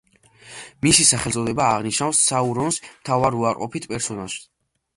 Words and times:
მისი 0.85 1.05
სახელწოდება 1.09 1.67
აღნიშნავს 1.75 2.23
საურონს, 2.31 2.81
მთავარ 2.99 3.41
უარყოფით 3.43 3.89
პერსონაჟს. 3.95 4.45